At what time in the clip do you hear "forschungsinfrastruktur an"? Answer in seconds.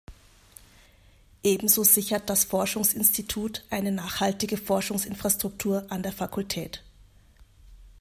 4.57-6.01